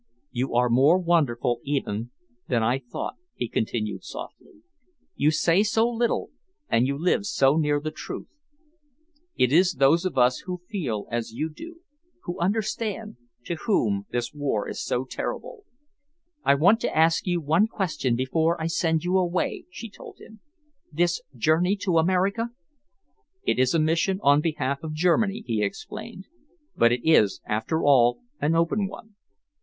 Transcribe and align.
"You 0.31 0.55
are 0.55 0.67
more 0.67 0.97
wonderful 0.97 1.59
even 1.63 2.09
than 2.47 2.63
I 2.63 2.79
thought," 2.79 3.17
he 3.35 3.47
continued 3.47 4.03
softly. 4.03 4.63
"You 5.15 5.29
say 5.29 5.61
so 5.61 5.87
little 5.87 6.31
and 6.67 6.87
you 6.87 6.97
live 6.97 7.27
so 7.27 7.55
near 7.57 7.79
the 7.79 7.91
truth. 7.91 8.25
It 9.37 9.51
is 9.53 9.73
those 9.73 10.03
of 10.03 10.17
us 10.17 10.39
who 10.47 10.63
feel 10.67 11.05
as 11.11 11.33
you 11.33 11.51
do 11.51 11.81
who 12.23 12.39
understand 12.39 13.17
to 13.45 13.53
whom 13.67 14.07
this 14.09 14.33
war 14.33 14.67
is 14.67 14.83
so 14.83 15.05
terrible." 15.05 15.65
"I 16.43 16.55
want 16.55 16.79
to 16.79 16.97
ask 16.97 17.27
you 17.27 17.39
one 17.39 17.67
question 17.67 18.15
before 18.15 18.59
I 18.59 18.65
send 18.65 19.03
you 19.03 19.19
away," 19.19 19.65
she 19.69 19.87
told 19.87 20.17
him. 20.19 20.39
"This 20.91 21.21
journey 21.35 21.75
to 21.75 21.99
America?" 21.99 22.49
"It 23.43 23.59
is 23.59 23.75
a 23.75 23.79
mission 23.79 24.19
on 24.23 24.41
behalf 24.41 24.81
of 24.81 24.93
Germany," 24.95 25.43
he 25.45 25.61
explained, 25.61 26.25
"but 26.75 26.91
it 26.91 27.07
is, 27.07 27.39
after 27.45 27.83
all, 27.83 28.19
an 28.39 28.55
open 28.55 28.87
one. 28.87 29.13